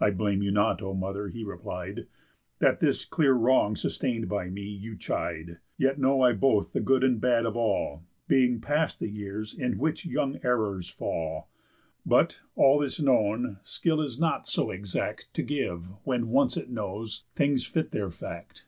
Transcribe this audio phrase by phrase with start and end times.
[0.00, 2.08] "I blame you not, O mother," he replied,
[2.58, 7.04] "That, this clear wrong sustain'd by me, you chide; Yet know I both the good
[7.04, 11.48] and bad of all, Being past the years in which young errors fall.
[12.04, 17.26] But, all this known, skill is not so exact To give, when once it knows,
[17.36, 18.66] things fit their fact.